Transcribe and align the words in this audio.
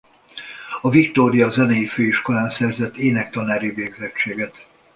A 0.81 0.89
Victoria 0.89 1.51
Zenei 1.51 1.85
Főiskolán 1.85 2.49
szerzett 2.49 2.97
énektanári 2.97 3.69
végzettséget. 3.69 4.67